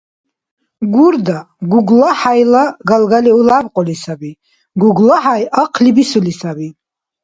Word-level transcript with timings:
Гурда 0.93 1.37
ГуглахӀяйла 1.71 2.63
галгалиу 2.89 3.41
лябкьули 3.47 3.95
саби. 4.03 4.31
ГуглахӀяй 4.81 5.43
ахъли 5.61 5.91
бисули 5.95 6.33
саби. 6.39 6.67